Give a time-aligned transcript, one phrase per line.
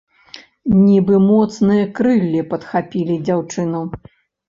[0.85, 3.89] Нібы моцныя крыллі падхапілі дзяўчыну.